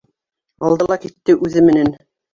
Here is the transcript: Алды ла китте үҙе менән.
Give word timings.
Алды 0.69 0.87
ла 0.93 0.97
китте 1.05 1.37
үҙе 1.47 1.67
менән. 1.71 1.93